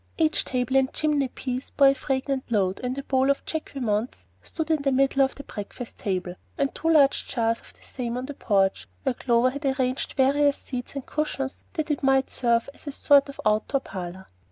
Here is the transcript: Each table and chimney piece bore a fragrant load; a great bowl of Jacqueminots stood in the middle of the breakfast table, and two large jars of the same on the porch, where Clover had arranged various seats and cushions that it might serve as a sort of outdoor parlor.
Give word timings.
Each 0.17 0.43
table 0.43 0.77
and 0.77 0.91
chimney 0.91 1.27
piece 1.27 1.69
bore 1.69 1.89
a 1.89 1.93
fragrant 1.93 2.45
load; 2.51 2.79
a 2.83 2.89
great 2.89 3.07
bowl 3.07 3.29
of 3.29 3.45
Jacqueminots 3.45 4.25
stood 4.41 4.71
in 4.71 4.81
the 4.81 4.91
middle 4.91 5.21
of 5.21 5.35
the 5.35 5.43
breakfast 5.43 5.99
table, 5.99 6.33
and 6.57 6.73
two 6.73 6.89
large 6.89 7.27
jars 7.27 7.61
of 7.61 7.71
the 7.75 7.83
same 7.83 8.17
on 8.17 8.25
the 8.25 8.33
porch, 8.33 8.87
where 9.03 9.13
Clover 9.13 9.51
had 9.51 9.63
arranged 9.63 10.13
various 10.13 10.57
seats 10.57 10.95
and 10.95 11.05
cushions 11.05 11.63
that 11.73 11.91
it 11.91 12.01
might 12.01 12.31
serve 12.31 12.67
as 12.73 12.87
a 12.87 12.91
sort 12.91 13.29
of 13.29 13.39
outdoor 13.45 13.81
parlor. 13.81 14.25